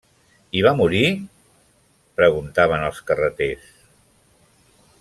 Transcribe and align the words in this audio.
-I 0.51 0.61
va 0.67 0.71
morir?- 0.77 1.11
preguntaven 2.21 2.87
els 2.89 3.03
carreters. 3.11 3.69